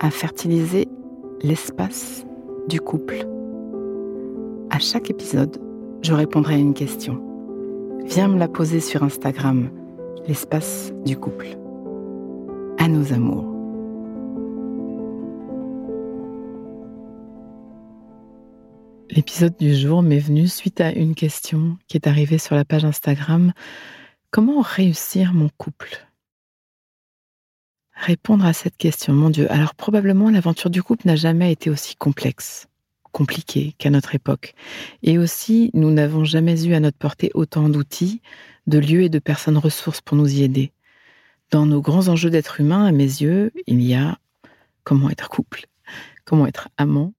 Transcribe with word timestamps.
à 0.00 0.10
fertiliser 0.10 0.88
l'espace 1.42 2.24
du 2.68 2.80
couple. 2.80 3.26
À 4.70 4.78
chaque 4.78 5.10
épisode, 5.10 5.58
je 6.02 6.12
répondrai 6.12 6.54
à 6.54 6.58
une 6.58 6.74
question. 6.74 7.22
Viens 8.04 8.28
me 8.28 8.38
la 8.38 8.48
poser 8.48 8.80
sur 8.80 9.02
Instagram, 9.02 9.70
l'espace 10.26 10.92
du 11.04 11.16
couple. 11.16 11.48
À 12.78 12.88
nos 12.88 13.12
amours. 13.12 13.44
L'épisode 19.10 19.56
du 19.58 19.74
jour 19.74 20.02
m'est 20.02 20.18
venu 20.18 20.46
suite 20.46 20.80
à 20.80 20.92
une 20.92 21.14
question 21.14 21.76
qui 21.88 21.96
est 21.96 22.06
arrivée 22.06 22.38
sur 22.38 22.54
la 22.54 22.64
page 22.64 22.84
Instagram. 22.84 23.52
Comment 24.30 24.60
réussir 24.60 25.32
mon 25.34 25.48
couple? 25.56 26.07
Répondre 28.00 28.46
à 28.46 28.52
cette 28.52 28.76
question, 28.76 29.12
mon 29.12 29.28
Dieu. 29.28 29.50
Alors 29.50 29.74
probablement 29.74 30.30
l'aventure 30.30 30.70
du 30.70 30.84
couple 30.84 31.08
n'a 31.08 31.16
jamais 31.16 31.50
été 31.50 31.68
aussi 31.68 31.96
complexe, 31.96 32.68
compliquée 33.10 33.74
qu'à 33.76 33.90
notre 33.90 34.14
époque. 34.14 34.54
Et 35.02 35.18
aussi, 35.18 35.70
nous 35.74 35.90
n'avons 35.90 36.24
jamais 36.24 36.64
eu 36.64 36.74
à 36.74 36.80
notre 36.80 36.96
portée 36.96 37.32
autant 37.34 37.68
d'outils, 37.68 38.22
de 38.68 38.78
lieux 38.78 39.02
et 39.02 39.08
de 39.08 39.18
personnes 39.18 39.58
ressources 39.58 40.00
pour 40.00 40.16
nous 40.16 40.32
y 40.32 40.44
aider. 40.44 40.72
Dans 41.50 41.66
nos 41.66 41.82
grands 41.82 42.06
enjeux 42.06 42.30
d'être 42.30 42.60
humain, 42.60 42.86
à 42.86 42.92
mes 42.92 43.02
yeux, 43.02 43.50
il 43.66 43.82
y 43.82 43.94
a 43.94 44.16
comment 44.84 45.10
être 45.10 45.28
couple, 45.28 45.66
comment 46.24 46.46
être 46.46 46.68
amant, 46.76 47.14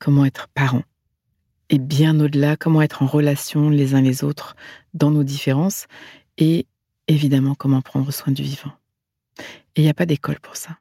comment 0.00 0.24
être 0.24 0.48
parent. 0.48 0.82
Et 1.70 1.78
bien 1.78 2.18
au-delà, 2.18 2.56
comment 2.56 2.82
être 2.82 3.02
en 3.02 3.06
relation 3.06 3.70
les 3.70 3.94
uns 3.94 4.02
les 4.02 4.24
autres 4.24 4.56
dans 4.92 5.12
nos 5.12 5.24
différences 5.24 5.86
et 6.36 6.66
évidemment 7.06 7.54
comment 7.54 7.80
prendre 7.80 8.12
soin 8.12 8.32
du 8.32 8.42
vivant. 8.42 8.72
Et 9.76 9.82
il 9.82 9.84
n'y 9.84 9.90
a 9.90 9.94
pas 9.94 10.06
d'école 10.06 10.40
pour 10.40 10.56
ça. 10.56 10.78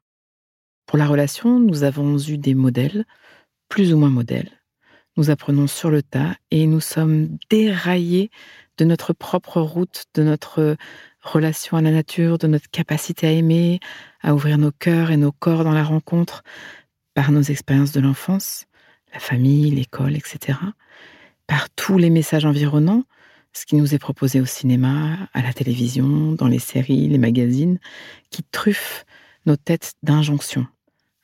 Pour 0.85 0.97
la 0.97 1.07
relation, 1.07 1.59
nous 1.59 1.83
avons 1.83 2.17
eu 2.17 2.37
des 2.37 2.55
modèles, 2.55 3.05
plus 3.69 3.93
ou 3.93 3.97
moins 3.97 4.09
modèles. 4.09 4.49
Nous 5.17 5.29
apprenons 5.29 5.67
sur 5.67 5.89
le 5.89 6.01
tas 6.01 6.35
et 6.51 6.65
nous 6.67 6.79
sommes 6.79 7.37
déraillés 7.49 8.31
de 8.77 8.85
notre 8.85 9.13
propre 9.13 9.61
route, 9.61 10.05
de 10.13 10.23
notre 10.23 10.75
relation 11.21 11.77
à 11.77 11.81
la 11.81 11.91
nature, 11.91 12.37
de 12.37 12.47
notre 12.47 12.69
capacité 12.69 13.27
à 13.27 13.31
aimer, 13.31 13.79
à 14.21 14.33
ouvrir 14.33 14.57
nos 14.57 14.71
cœurs 14.71 15.11
et 15.11 15.17
nos 15.17 15.31
corps 15.31 15.63
dans 15.63 15.73
la 15.73 15.83
rencontre 15.83 16.43
par 17.13 17.31
nos 17.31 17.41
expériences 17.41 17.93
de 17.93 18.01
l'enfance, 18.01 18.65
la 19.13 19.19
famille, 19.19 19.71
l'école, 19.71 20.15
etc. 20.15 20.59
Par 21.47 21.69
tous 21.71 21.97
les 21.97 22.09
messages 22.09 22.45
environnants, 22.45 23.03
ce 23.55 23.65
qui 23.65 23.75
nous 23.75 23.95
est 23.95 23.99
proposé 23.99 24.41
au 24.41 24.45
cinéma, 24.45 25.29
à 25.33 25.41
la 25.41 25.53
télévision, 25.53 26.33
dans 26.33 26.47
les 26.47 26.59
séries, 26.59 27.07
les 27.07 27.17
magazines, 27.17 27.79
qui 28.29 28.43
truffent 28.43 29.05
nos 29.45 29.55
têtes 29.55 29.93
d'injonctions. 30.03 30.67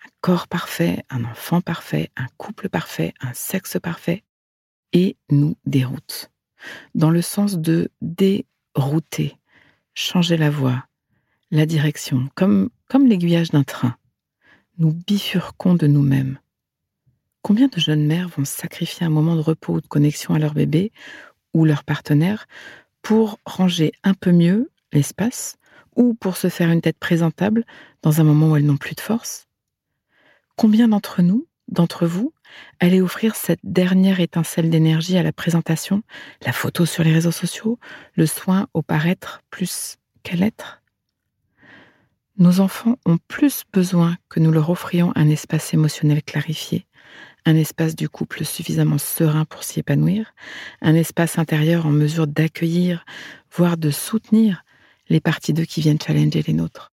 Un 0.05 0.09
corps 0.21 0.47
parfait, 0.47 1.03
un 1.09 1.25
enfant 1.25 1.59
parfait, 1.59 2.09
un 2.15 2.27
couple 2.37 2.69
parfait, 2.69 3.13
un 3.19 3.33
sexe 3.33 3.77
parfait, 3.81 4.23
et 4.93 5.17
nous 5.29 5.57
déroutent. 5.65 6.31
Dans 6.95 7.09
le 7.09 7.21
sens 7.21 7.57
de 7.57 7.89
dérouter, 8.01 9.35
changer 9.93 10.37
la 10.37 10.49
voie, 10.49 10.85
la 11.51 11.65
direction, 11.65 12.29
comme, 12.35 12.69
comme 12.87 13.07
l'aiguillage 13.07 13.49
d'un 13.49 13.63
train. 13.63 13.97
Nous 14.77 14.93
bifurquons 14.93 15.75
de 15.75 15.87
nous-mêmes. 15.87 16.39
Combien 17.41 17.67
de 17.67 17.79
jeunes 17.79 18.05
mères 18.05 18.29
vont 18.29 18.45
sacrifier 18.45 19.05
un 19.05 19.09
moment 19.09 19.35
de 19.35 19.41
repos 19.41 19.73
ou 19.73 19.81
de 19.81 19.87
connexion 19.87 20.33
à 20.33 20.39
leur 20.39 20.53
bébé 20.53 20.91
ou 21.53 21.65
leur 21.65 21.83
partenaire 21.83 22.47
pour 23.01 23.39
ranger 23.45 23.91
un 24.03 24.13
peu 24.13 24.31
mieux 24.31 24.69
l'espace 24.93 25.57
ou 25.95 26.13
pour 26.13 26.37
se 26.37 26.49
faire 26.49 26.71
une 26.71 26.81
tête 26.81 26.97
présentable 26.97 27.65
dans 28.01 28.21
un 28.21 28.23
moment 28.23 28.51
où 28.51 28.55
elles 28.55 28.65
n'ont 28.65 28.77
plus 28.77 28.95
de 28.95 29.01
force. 29.01 29.47
Combien 30.55 30.87
d'entre 30.87 31.21
nous, 31.21 31.47
d'entre 31.67 32.05
vous, 32.05 32.33
allez 32.79 33.01
offrir 33.01 33.35
cette 33.35 33.59
dernière 33.63 34.19
étincelle 34.19 34.69
d'énergie 34.69 35.17
à 35.17 35.23
la 35.23 35.33
présentation, 35.33 36.03
la 36.45 36.53
photo 36.53 36.85
sur 36.85 37.03
les 37.03 37.13
réseaux 37.13 37.31
sociaux, 37.31 37.79
le 38.15 38.25
soin 38.25 38.67
au 38.73 38.81
paraître 38.81 39.41
plus 39.49 39.97
qu'à 40.23 40.35
l'être? 40.35 40.81
Nos 42.37 42.59
enfants 42.59 42.97
ont 43.05 43.17
plus 43.27 43.63
besoin 43.71 44.17
que 44.29 44.39
nous 44.39 44.51
leur 44.51 44.69
offrions 44.69 45.11
un 45.15 45.29
espace 45.29 45.73
émotionnel 45.73 46.23
clarifié, 46.23 46.87
un 47.45 47.55
espace 47.55 47.95
du 47.95 48.09
couple 48.09 48.45
suffisamment 48.45 48.97
serein 48.97 49.45
pour 49.45 49.63
s'y 49.63 49.79
épanouir, 49.79 50.33
un 50.81 50.95
espace 50.95 51.37
intérieur 51.37 51.85
en 51.85 51.91
mesure 51.91 52.27
d'accueillir, 52.27 53.05
voire 53.51 53.77
de 53.77 53.89
soutenir 53.89 54.63
les 55.09 55.19
parties 55.19 55.53
d'eux 55.53 55.65
qui 55.65 55.81
viennent 55.81 56.01
challenger 56.01 56.43
les 56.45 56.53
nôtres. 56.53 56.91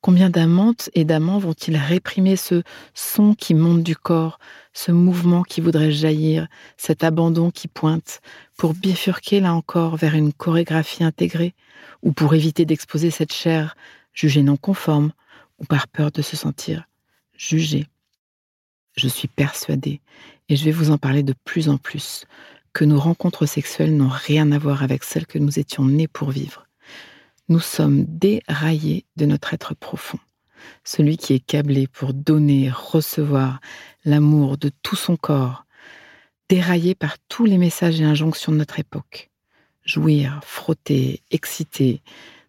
Combien 0.00 0.30
d'amantes 0.30 0.88
et 0.94 1.04
d'amants 1.04 1.38
vont-ils 1.40 1.76
réprimer 1.76 2.36
ce 2.36 2.62
son 2.94 3.34
qui 3.34 3.54
monte 3.54 3.82
du 3.82 3.96
corps, 3.96 4.38
ce 4.72 4.92
mouvement 4.92 5.42
qui 5.42 5.60
voudrait 5.60 5.90
jaillir, 5.90 6.46
cet 6.76 7.02
abandon 7.02 7.50
qui 7.50 7.66
pointe, 7.66 8.20
pour 8.56 8.74
bifurquer 8.74 9.40
là 9.40 9.52
encore 9.52 9.96
vers 9.96 10.14
une 10.14 10.32
chorégraphie 10.32 11.02
intégrée, 11.02 11.54
ou 12.02 12.12
pour 12.12 12.34
éviter 12.34 12.64
d'exposer 12.64 13.10
cette 13.10 13.32
chair 13.32 13.74
jugée 14.12 14.42
non 14.42 14.56
conforme, 14.56 15.12
ou 15.58 15.64
par 15.64 15.88
peur 15.88 16.12
de 16.12 16.22
se 16.22 16.36
sentir 16.36 16.84
jugée? 17.36 17.88
Je 18.96 19.08
suis 19.08 19.28
persuadée, 19.28 20.00
et 20.48 20.56
je 20.56 20.64
vais 20.64 20.72
vous 20.72 20.90
en 20.90 20.98
parler 20.98 21.22
de 21.22 21.34
plus 21.44 21.68
en 21.68 21.78
plus, 21.78 22.24
que 22.72 22.84
nos 22.84 22.98
rencontres 22.98 23.46
sexuelles 23.46 23.96
n'ont 23.96 24.10
rien 24.10 24.52
à 24.52 24.58
voir 24.58 24.82
avec 24.82 25.04
celles 25.04 25.26
que 25.26 25.38
nous 25.38 25.58
étions 25.58 25.84
nés 25.84 26.08
pour 26.08 26.30
vivre. 26.30 26.66
Nous 27.48 27.60
sommes 27.60 28.04
déraillés 28.04 29.04
de 29.16 29.26
notre 29.26 29.54
être 29.54 29.74
profond, 29.74 30.18
celui 30.84 31.16
qui 31.16 31.32
est 31.32 31.40
câblé 31.40 31.86
pour 31.86 32.12
donner, 32.12 32.70
recevoir 32.70 33.60
l'amour 34.04 34.58
de 34.58 34.70
tout 34.82 34.96
son 34.96 35.16
corps, 35.16 35.64
déraillé 36.48 36.94
par 36.94 37.16
tous 37.28 37.44
les 37.44 37.58
messages 37.58 38.00
et 38.00 38.04
injonctions 38.04 38.52
de 38.52 38.58
notre 38.58 38.78
époque. 38.78 39.30
Jouir, 39.84 40.40
frotter, 40.44 41.22
exciter, 41.30 42.02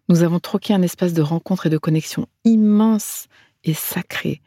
nous 0.08 0.22
avons 0.22 0.40
troqué 0.40 0.72
un 0.72 0.82
espace 0.82 1.12
de 1.12 1.22
rencontre 1.22 1.66
et 1.66 1.70
de 1.70 1.78
connexion 1.78 2.26
immense 2.44 3.28
et 3.64 3.74
sacré 3.74 4.40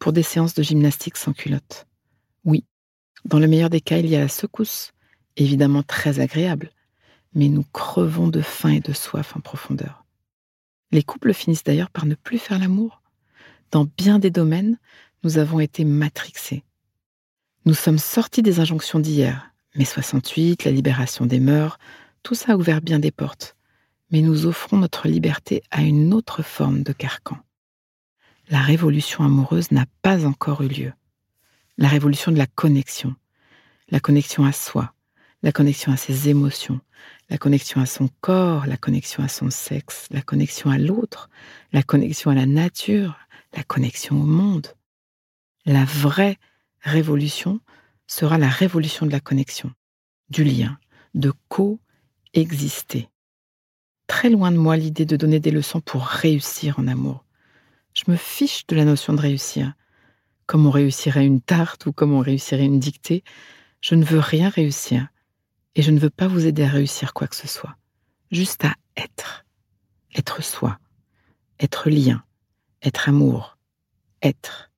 pour 0.00 0.12
des 0.12 0.24
séances 0.24 0.54
de 0.54 0.62
gymnastique 0.64 1.16
sans 1.16 1.32
culotte. 1.32 1.86
Oui, 2.44 2.64
dans 3.26 3.38
le 3.38 3.46
meilleur 3.46 3.70
des 3.70 3.82
cas, 3.82 3.98
il 3.98 4.06
y 4.06 4.16
a 4.16 4.20
la 4.20 4.28
secousse, 4.28 4.92
évidemment 5.36 5.84
très 5.84 6.18
agréable, 6.18 6.70
mais 7.34 7.48
nous 7.48 7.64
crevons 7.72 8.26
de 8.28 8.40
faim 8.40 8.70
et 8.70 8.80
de 8.80 8.92
soif 8.92 9.36
en 9.36 9.40
profondeur. 9.40 10.04
Les 10.90 11.04
couples 11.04 11.34
finissent 11.34 11.62
d'ailleurs 11.62 11.90
par 11.90 12.06
ne 12.06 12.16
plus 12.16 12.38
faire 12.38 12.58
l'amour. 12.58 13.02
Dans 13.70 13.86
bien 13.96 14.18
des 14.18 14.30
domaines, 14.30 14.78
nous 15.22 15.38
avons 15.38 15.60
été 15.60 15.84
matrixés. 15.84 16.64
Nous 17.66 17.74
sommes 17.74 17.98
sortis 17.98 18.42
des 18.42 18.58
injonctions 18.58 18.98
d'hier, 18.98 19.52
mai 19.76 19.84
68, 19.84 20.64
la 20.64 20.72
libération 20.72 21.26
des 21.26 21.40
mœurs, 21.40 21.78
tout 22.22 22.34
ça 22.34 22.54
a 22.54 22.56
ouvert 22.56 22.80
bien 22.80 22.98
des 22.98 23.10
portes, 23.10 23.54
mais 24.10 24.22
nous 24.22 24.46
offrons 24.46 24.78
notre 24.78 25.08
liberté 25.08 25.62
à 25.70 25.82
une 25.82 26.14
autre 26.14 26.42
forme 26.42 26.82
de 26.82 26.92
carcan 26.92 27.36
la 28.50 28.60
révolution 28.60 29.22
amoureuse 29.22 29.70
n'a 29.70 29.86
pas 30.02 30.26
encore 30.26 30.62
eu 30.62 30.68
lieu. 30.68 30.92
La 31.78 31.86
révolution 31.86 32.32
de 32.32 32.36
la 32.36 32.48
connexion, 32.48 33.14
la 33.90 34.00
connexion 34.00 34.44
à 34.44 34.52
soi, 34.52 34.92
la 35.42 35.52
connexion 35.52 35.92
à 35.92 35.96
ses 35.96 36.28
émotions, 36.28 36.80
la 37.30 37.38
connexion 37.38 37.80
à 37.80 37.86
son 37.86 38.08
corps, 38.20 38.66
la 38.66 38.76
connexion 38.76 39.22
à 39.22 39.28
son 39.28 39.50
sexe, 39.50 40.08
la 40.10 40.20
connexion 40.20 40.68
à 40.68 40.78
l'autre, 40.78 41.30
la 41.72 41.84
connexion 41.84 42.32
à 42.32 42.34
la 42.34 42.44
nature, 42.44 43.16
la 43.56 43.62
connexion 43.62 44.20
au 44.20 44.26
monde. 44.26 44.66
La 45.64 45.84
vraie 45.84 46.36
révolution 46.80 47.60
sera 48.08 48.36
la 48.36 48.48
révolution 48.48 49.06
de 49.06 49.12
la 49.12 49.20
connexion, 49.20 49.72
du 50.28 50.42
lien, 50.42 50.76
de 51.14 51.32
co-exister. 51.48 53.08
Très 54.08 54.28
loin 54.28 54.50
de 54.50 54.56
moi 54.56 54.76
l'idée 54.76 55.04
de 55.04 55.16
donner 55.16 55.38
des 55.38 55.52
leçons 55.52 55.80
pour 55.80 56.02
réussir 56.02 56.80
en 56.80 56.88
amour. 56.88 57.24
Je 58.00 58.10
me 58.10 58.16
fiche 58.16 58.66
de 58.66 58.76
la 58.76 58.86
notion 58.86 59.12
de 59.12 59.20
réussir. 59.20 59.74
Comme 60.46 60.66
on 60.66 60.70
réussirait 60.70 61.26
une 61.26 61.42
tarte 61.42 61.84
ou 61.84 61.92
comme 61.92 62.12
on 62.12 62.20
réussirait 62.20 62.64
une 62.64 62.80
dictée, 62.80 63.24
je 63.82 63.94
ne 63.94 64.04
veux 64.04 64.18
rien 64.18 64.48
réussir. 64.48 65.08
Et 65.74 65.82
je 65.82 65.90
ne 65.90 65.98
veux 65.98 66.10
pas 66.10 66.26
vous 66.26 66.46
aider 66.46 66.64
à 66.64 66.68
réussir 66.68 67.12
quoi 67.12 67.26
que 67.26 67.36
ce 67.36 67.46
soit. 67.46 67.76
Juste 68.30 68.64
à 68.64 68.74
être. 68.96 69.44
Être 70.16 70.42
soi. 70.42 70.78
Être 71.58 71.90
lien. 71.90 72.22
Être 72.82 73.10
amour. 73.10 73.58
Être. 74.22 74.70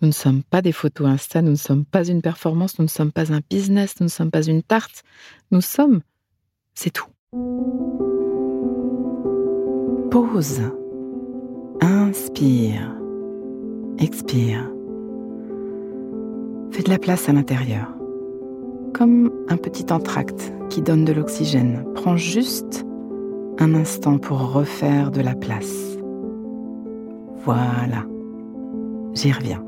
Nous 0.00 0.08
ne 0.08 0.12
sommes 0.12 0.42
pas 0.42 0.62
des 0.62 0.72
photos 0.72 1.08
Insta, 1.08 1.42
nous 1.42 1.50
ne 1.50 1.56
sommes 1.56 1.84
pas 1.84 2.08
une 2.08 2.22
performance, 2.22 2.78
nous 2.78 2.86
ne 2.86 2.88
sommes 2.88 3.12
pas 3.12 3.34
un 3.34 3.40
business, 3.50 4.00
nous 4.00 4.06
ne 4.06 4.10
sommes 4.10 4.30
pas 4.30 4.46
une 4.46 4.62
tarte. 4.62 5.02
Nous 5.50 5.60
sommes. 5.60 6.00
C'est 6.72 6.90
tout. 6.90 7.10
Pause. 10.10 10.72
Inspire. 12.40 12.96
Expire. 13.98 14.72
Fais 16.70 16.82
de 16.82 16.88
la 16.88 16.98
place 16.98 17.28
à 17.28 17.34
l'intérieur. 17.34 17.94
Comme 18.94 19.30
un 19.50 19.58
petit 19.58 19.92
entracte 19.92 20.50
qui 20.70 20.80
donne 20.80 21.04
de 21.04 21.12
l'oxygène. 21.12 21.84
Prends 21.94 22.16
juste 22.16 22.86
un 23.58 23.74
instant 23.74 24.16
pour 24.16 24.52
refaire 24.54 25.10
de 25.10 25.20
la 25.20 25.34
place. 25.34 25.98
Voilà. 27.44 28.06
J'y 29.12 29.32
reviens. 29.32 29.62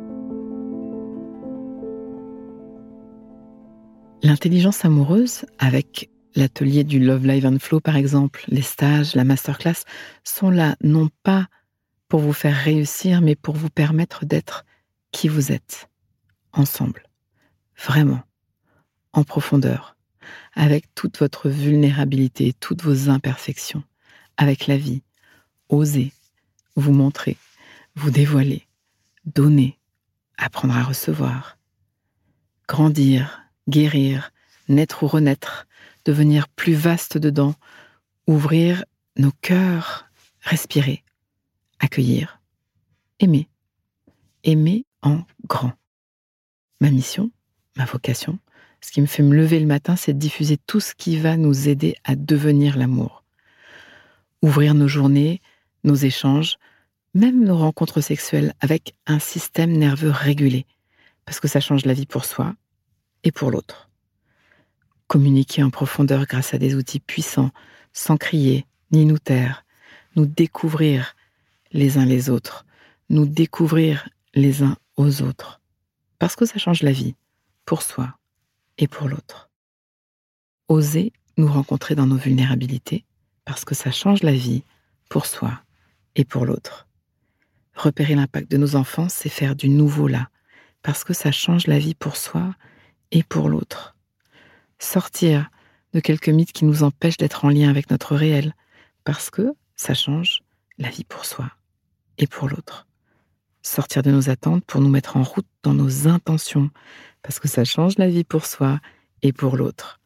L'intelligence 4.23 4.83
amoureuse, 4.87 5.45
avec 5.59 6.09
l'atelier 6.37 6.85
du 6.85 7.01
Love 7.01 7.27
Live 7.27 7.45
and 7.45 7.59
Flow 7.61 7.81
par 7.81 7.97
exemple, 7.97 8.47
les 8.49 8.63
stages, 8.63 9.15
la 9.15 9.25
masterclass, 9.25 9.85
sont 10.25 10.49
là 10.49 10.75
non 10.83 11.11
pas 11.23 11.49
vous 12.21 12.33
faire 12.33 12.57
réussir, 12.57 13.21
mais 13.21 13.37
pour 13.37 13.57
vous 13.57 13.71
permettre 13.71 14.25
d'être 14.25 14.65
qui 15.13 15.29
vous 15.29 15.53
êtes, 15.53 15.89
ensemble, 16.53 17.05
vraiment, 17.77 18.23
en 19.13 19.25
profondeur, 19.25 19.97
avec 20.55 20.95
toute 20.95 21.19
votre 21.19 21.49
vulnérabilité, 21.49 22.53
toutes 22.59 22.83
vos 22.83 23.09
imperfections, 23.09 23.85
avec 24.37 24.67
la 24.67 24.77
vie. 24.77 25.03
Osez 25.69 26.13
vous 26.77 26.93
montrer, 26.93 27.37
vous 27.95 28.11
dévoiler, 28.11 28.67
donner, 29.25 29.79
apprendre 30.39 30.77
à 30.77 30.83
recevoir, 30.83 31.59
grandir, 32.67 33.43
guérir, 33.69 34.33
naître 34.69 35.03
ou 35.03 35.07
renaître, 35.07 35.67
devenir 36.05 36.49
plus 36.49 36.75
vaste 36.75 37.19
dedans, 37.19 37.55
ouvrir 38.27 38.85
nos 39.17 39.33
cœurs, 39.43 40.07
respirer, 40.41 41.05
accueillir, 41.83 42.41
aimer, 43.21 43.49
aimer 44.45 44.87
en 45.03 45.23
grand. 45.47 45.73
Ma 46.81 46.91
mission, 46.91 47.31
ma 47.77 47.85
vocation, 47.85 48.39
ce 48.81 48.91
qui 48.91 49.01
me 49.01 49.07
fait 49.07 49.23
me 49.23 49.37
lever 49.37 49.61
le 49.61 49.67
matin, 49.67 49.97
c'est 49.97 50.15
de 50.15 50.19
diffuser 50.19 50.57
tout 50.57 50.81
ce 50.81 50.95
qui 50.95 51.19
va 51.19 51.37
nous 51.37 51.69
aider 51.69 51.97
à 52.05 52.17
devenir 52.17 52.79
l'amour. 52.79 53.25
Ouvrir 54.43 54.75
nos 54.75 54.89
journées, 54.89 55.41
nos 55.85 55.95
échanges, 55.95 56.57
même 57.15 57.45
nos 57.45 57.59
rencontres 57.59 58.01
sexuelles 58.01 58.55
avec 58.61 58.95
un 59.07 59.19
système 59.19 59.73
nerveux 59.73 60.11
régulé, 60.11 60.67
parce 61.25 61.41
que 61.41 61.49
ça 61.49 61.61
change 61.61 61.85
la 61.85 61.95
vie 61.95 62.07
pour 62.07 62.25
soi 62.25 62.55
et 63.25 63.33
pour 63.33 63.51
l'autre. 63.51 63.91
Communiquer 65.09 65.63
en 65.63 65.71
profondeur 65.71 66.27
grâce 66.27 66.55
à 66.55 66.59
des 66.59 66.75
outils 66.75 67.01
puissants, 67.01 67.51
sans 67.93 68.17
crier 68.17 68.67
ni 68.93 69.05
nous 69.05 69.19
taire, 69.19 69.65
nous 70.17 70.27
découvrir 70.27 71.15
les 71.73 71.99
uns 71.99 72.05
les 72.05 72.31
autres, 72.31 72.67
nous 73.09 73.27
découvrir 73.27 74.09
les 74.35 74.63
uns 74.63 74.77
aux 74.97 75.23
autres, 75.23 75.61
parce 76.19 76.37
que 76.37 76.45
ça 76.45 76.59
change 76.59 76.83
la 76.83 76.93
vie, 76.93 77.15
pour 77.65 77.83
soi 77.83 78.15
et 78.79 78.87
pour 78.87 79.09
l'autre. 79.09 79.51
Oser 80.69 81.13
nous 81.39 81.51
rencontrer 81.51 81.95
dans 81.95 82.07
nos 82.07 82.17
vulnérabilités, 82.17 83.05
parce 83.45 83.65
que 83.65 83.75
ça 83.75 83.91
change 83.91 84.23
la 84.23 84.33
vie 84.33 84.65
pour 85.09 85.27
soi 85.27 85.61
et 86.15 86.25
pour 86.25 86.45
l'autre. 86.45 86.87
Repérer 87.75 88.15
l'impact 88.15 88.51
de 88.51 88.59
nos 88.59 88.77
enfants, 88.77 89.09
c'est 89.09 89.31
faire 89.31 89.57
du 89.57 89.69
nouveau 89.69 90.09
là, 90.09 90.29
parce 90.83 91.05
que 91.05 91.15
ça 91.15 91.33
change 91.33 91.67
la 91.67 91.79
vie 91.79 91.95
pour 91.95 92.17
soi 92.17 92.55
et 93.11 93.23
pour 93.23 93.49
l'autre. 93.49 93.97
Sortir 94.79 95.49
de 95.95 96.01
quelques 96.01 96.29
mythes 96.29 96.53
qui 96.53 96.65
nous 96.65 96.83
empêchent 96.83 97.17
d'être 97.17 97.45
en 97.45 97.49
lien 97.49 97.71
avec 97.71 97.91
notre 97.91 98.15
réel, 98.15 98.55
parce 99.05 99.31
que 99.31 99.53
ça 99.75 99.95
change 99.95 100.43
la 100.79 100.91
vie 100.91 101.05
pour 101.05 101.25
soi 101.25 101.51
et 102.19 102.27
pour 102.27 102.49
l'autre. 102.49 102.87
Sortir 103.63 104.03
de 104.03 104.11
nos 104.11 104.29
attentes 104.29 104.65
pour 104.65 104.81
nous 104.81 104.89
mettre 104.89 105.17
en 105.17 105.23
route 105.23 105.47
dans 105.63 105.75
nos 105.75 106.09
intentions, 106.09 106.71
parce 107.23 107.39
que 107.39 107.49
ça 107.49 107.65
change 107.65 107.99
la 107.99 108.09
vie 108.09 108.25
pour 108.25 108.47
soi 108.47 108.81
et 109.23 109.33
pour 109.33 109.57
l'autre. 109.57 110.01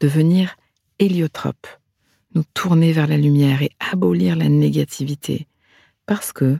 Devenir 0.00 0.56
héliotrope, 0.98 1.66
nous 2.34 2.44
tourner 2.54 2.92
vers 2.92 3.06
la 3.06 3.16
lumière 3.16 3.62
et 3.62 3.70
abolir 3.92 4.36
la 4.36 4.48
négativité, 4.48 5.48
parce 6.06 6.32
que 6.32 6.58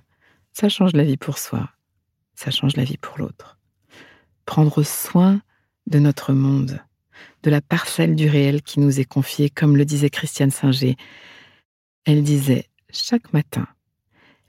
ça 0.53 0.69
change 0.69 0.93
la 0.95 1.05
vie 1.05 1.17
pour 1.17 1.39
soi, 1.39 1.71
ça 2.35 2.51
change 2.51 2.77
la 2.77 2.85
vie 2.85 2.97
pour 2.97 3.19
l'autre. 3.19 3.59
Prendre 4.47 4.83
soin 4.83 5.41
de 5.87 5.99
notre 5.99 6.33
monde, 6.33 6.81
de 7.43 7.51
la 7.51 7.61
parcelle 7.61 8.17
du 8.17 8.29
réel 8.29 8.63
qui 8.63 8.81
nous 8.81 9.01
est 9.01 9.05
confiée, 9.05 9.51
comme 9.51 9.77
le 9.77 9.85
disait 9.85 10.11
Christiane 10.11 10.51
Singer. 10.51 10.97
Elle 12.05 12.23
disait, 12.23 12.67
chaque 12.91 13.33
matin, 13.33 13.67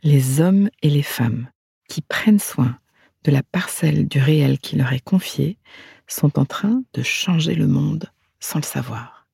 les 0.04 0.42
hommes 0.42 0.70
et 0.82 0.90
les 0.90 1.04
femmes 1.04 1.50
qui 1.88 2.02
prennent 2.02 2.40
soin 2.40 2.78
de 3.24 3.32
la 3.32 3.44
parcelle 3.44 4.08
du 4.08 4.20
réel 4.20 4.58
qui 4.58 4.76
leur 4.76 4.94
est 4.94 5.04
confiée 5.04 5.60
sont 6.08 6.40
en 6.40 6.46
train 6.46 6.84
de 6.94 7.04
changer 7.04 7.54
le 7.54 7.68
monde 7.68 8.12
sans 8.40 8.60
le 8.60 8.66
savoir. 8.66 9.28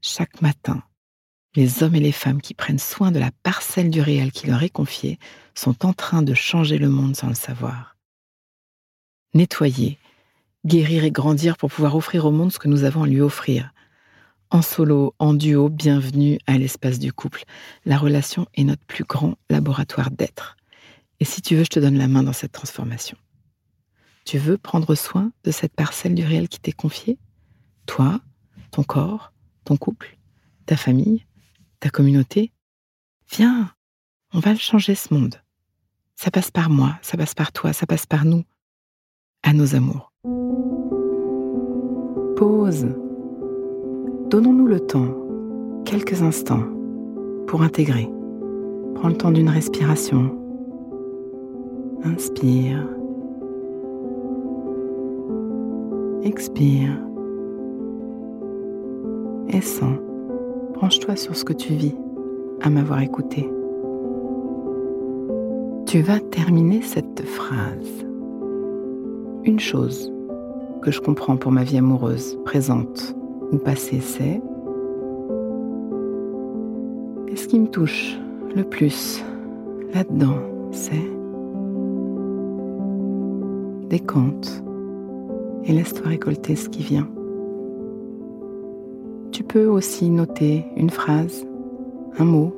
Chaque 0.00 0.42
matin, 0.42 0.82
les 1.54 1.82
hommes 1.82 1.94
et 1.94 2.00
les 2.00 2.12
femmes 2.12 2.42
qui 2.42 2.54
prennent 2.54 2.78
soin 2.78 3.12
de 3.12 3.20
la 3.20 3.30
parcelle 3.42 3.90
du 3.90 4.00
réel 4.00 4.32
qui 4.32 4.48
leur 4.48 4.62
est 4.62 4.68
confiée 4.68 5.18
sont 5.54 5.86
en 5.86 5.92
train 5.92 6.22
de 6.22 6.34
changer 6.34 6.78
le 6.78 6.88
monde 6.88 7.16
sans 7.16 7.28
le 7.28 7.34
savoir. 7.34 7.96
Nettoyer, 9.34 9.98
guérir 10.66 11.04
et 11.04 11.12
grandir 11.12 11.56
pour 11.56 11.70
pouvoir 11.70 11.94
offrir 11.94 12.26
au 12.26 12.32
monde 12.32 12.52
ce 12.52 12.58
que 12.58 12.68
nous 12.68 12.82
avons 12.82 13.04
à 13.04 13.06
lui 13.06 13.20
offrir. 13.20 13.72
En 14.50 14.62
solo, 14.62 15.14
en 15.18 15.34
duo, 15.34 15.68
bienvenue 15.68 16.38
à 16.46 16.56
l'espace 16.56 16.98
du 16.98 17.12
couple. 17.12 17.44
La 17.84 17.98
relation 17.98 18.46
est 18.54 18.64
notre 18.64 18.82
plus 18.86 19.04
grand 19.04 19.34
laboratoire 19.50 20.10
d'être. 20.10 20.56
Et 21.20 21.26
si 21.26 21.42
tu 21.42 21.54
veux, 21.54 21.64
je 21.64 21.68
te 21.68 21.80
donne 21.80 21.98
la 21.98 22.08
main 22.08 22.22
dans 22.22 22.32
cette 22.32 22.52
transformation. 22.52 23.18
Tu 24.24 24.38
veux 24.38 24.56
prendre 24.56 24.94
soin 24.94 25.32
de 25.44 25.50
cette 25.50 25.74
parcelle 25.74 26.14
du 26.14 26.24
réel 26.24 26.48
qui 26.48 26.60
t'est 26.60 26.72
confiée? 26.72 27.18
Toi, 27.84 28.20
ton 28.70 28.84
corps, 28.84 29.34
ton 29.64 29.76
couple, 29.76 30.16
ta 30.64 30.78
famille, 30.78 31.26
ta 31.78 31.90
communauté? 31.90 32.50
Viens, 33.30 33.70
on 34.32 34.40
va 34.40 34.56
changer 34.56 34.94
ce 34.94 35.12
monde. 35.12 35.42
Ça 36.16 36.30
passe 36.30 36.50
par 36.50 36.70
moi, 36.70 36.98
ça 37.02 37.18
passe 37.18 37.34
par 37.34 37.52
toi, 37.52 37.74
ça 37.74 37.86
passe 37.86 38.06
par 38.06 38.24
nous, 38.24 38.44
à 39.42 39.52
nos 39.52 39.74
amours. 39.74 40.10
Pause. 42.34 42.94
Donnons-nous 44.30 44.66
le 44.66 44.80
temps, 44.80 45.14
quelques 45.86 46.20
instants, 46.20 46.64
pour 47.46 47.62
intégrer. 47.62 48.10
Prends 48.96 49.08
le 49.08 49.16
temps 49.16 49.30
d'une 49.30 49.48
respiration. 49.48 50.30
Inspire. 52.04 52.86
Expire. 56.24 56.90
Et 59.48 59.62
sens. 59.62 59.96
Branche-toi 60.74 61.16
sur 61.16 61.34
ce 61.34 61.46
que 61.46 61.54
tu 61.54 61.72
vis 61.72 61.96
à 62.60 62.68
m'avoir 62.68 63.00
écouté. 63.00 63.50
Tu 65.86 66.02
vas 66.02 66.20
terminer 66.20 66.82
cette 66.82 67.24
phrase. 67.24 68.04
Une 69.44 69.58
chose 69.58 70.12
que 70.82 70.90
je 70.90 71.00
comprends 71.00 71.38
pour 71.38 71.50
ma 71.50 71.64
vie 71.64 71.78
amoureuse, 71.78 72.38
présente 72.44 73.17
ou 73.52 73.58
passée, 73.58 74.00
c'est 74.00 74.40
et 77.28 77.36
ce 77.36 77.46
qui 77.46 77.60
me 77.60 77.68
touche 77.68 78.18
le 78.56 78.64
plus 78.64 79.22
là-dedans, 79.94 80.38
c'est 80.72 80.94
décompte 83.88 84.62
et 85.64 85.72
laisse-toi 85.72 86.08
récolter 86.08 86.56
ce 86.56 86.68
qui 86.68 86.82
vient. 86.82 87.08
Tu 89.30 89.42
peux 89.44 89.66
aussi 89.66 90.10
noter 90.10 90.64
une 90.76 90.90
phrase, 90.90 91.46
un 92.18 92.24
mot, 92.24 92.54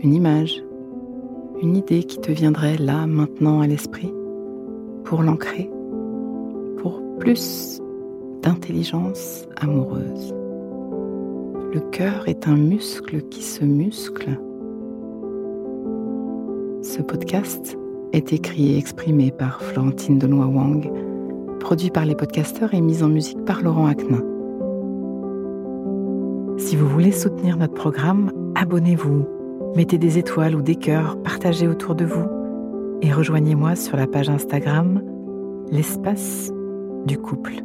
une 0.00 0.14
image, 0.14 0.62
une 1.62 1.76
idée 1.76 2.02
qui 2.02 2.18
te 2.18 2.32
viendrait 2.32 2.76
là, 2.78 3.06
maintenant, 3.06 3.60
à 3.60 3.66
l'esprit, 3.66 4.12
pour 5.04 5.22
l'ancrer, 5.22 5.70
pour 6.78 7.00
plus 7.18 7.80
d'intelligence 8.46 9.44
amoureuse. 9.56 10.32
Le 11.74 11.80
cœur 11.90 12.28
est 12.28 12.46
un 12.46 12.56
muscle 12.56 13.22
qui 13.22 13.42
se 13.42 13.64
muscle. 13.64 14.38
Ce 16.80 17.02
podcast 17.02 17.76
est 18.12 18.32
écrit 18.32 18.72
et 18.72 18.78
exprimé 18.78 19.32
par 19.32 19.60
Florentine 19.60 20.18
Denois 20.18 20.46
Wang, 20.46 20.88
produit 21.58 21.90
par 21.90 22.04
les 22.04 22.14
podcasteurs 22.14 22.72
et 22.72 22.80
mis 22.80 23.02
en 23.02 23.08
musique 23.08 23.44
par 23.44 23.62
Laurent 23.62 23.86
Aknin. 23.86 24.22
Si 26.56 26.76
vous 26.76 26.88
voulez 26.88 27.10
soutenir 27.10 27.56
notre 27.56 27.74
programme, 27.74 28.30
abonnez-vous, 28.54 29.26
mettez 29.74 29.98
des 29.98 30.18
étoiles 30.18 30.54
ou 30.54 30.62
des 30.62 30.76
cœurs, 30.76 31.20
partagez 31.22 31.66
autour 31.66 31.96
de 31.96 32.04
vous 32.04 32.28
et 33.02 33.12
rejoignez-moi 33.12 33.74
sur 33.74 33.96
la 33.96 34.06
page 34.06 34.30
Instagram 34.30 35.02
L'espace 35.72 36.52
du 37.06 37.18
couple. 37.18 37.64